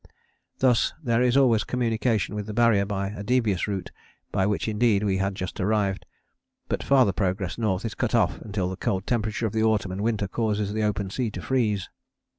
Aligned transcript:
Thus 0.57 0.95
there 1.03 1.21
is 1.21 1.37
always 1.37 1.63
communication 1.63 2.33
with 2.33 2.47
the 2.47 2.55
Barrier 2.55 2.87
by 2.87 3.09
a 3.09 3.21
devious 3.21 3.67
route 3.67 3.91
by 4.31 4.47
which 4.47 4.67
indeed 4.67 5.03
we 5.03 5.17
had 5.17 5.35
just 5.35 5.59
arrived, 5.59 6.07
but 6.67 6.81
farther 6.81 7.13
progress 7.13 7.59
north 7.59 7.85
is 7.85 7.93
cut 7.93 8.15
off 8.15 8.41
until 8.41 8.67
the 8.67 8.77
cold 8.77 9.05
temperature 9.05 9.45
of 9.45 9.53
the 9.53 9.61
autumn 9.61 9.91
and 9.91 10.01
winter 10.01 10.27
causes 10.27 10.73
the 10.73 10.81
open 10.81 11.11
sea 11.11 11.29
to 11.29 11.39
freeze. 11.43 11.87